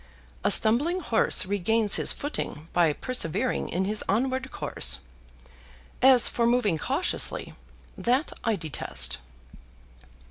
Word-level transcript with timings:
A 0.43 0.49
stumbling 0.49 0.99
horse 0.99 1.45
regains 1.45 1.97
his 1.97 2.11
footing 2.11 2.69
by 2.73 2.91
persevering 2.91 3.69
in 3.69 3.85
his 3.85 4.03
onward 4.09 4.49
course. 4.49 4.97
As 6.01 6.27
for 6.27 6.47
moving 6.47 6.79
cautiously, 6.79 7.53
that 7.95 8.33
I 8.43 8.55
detest." 8.55 9.19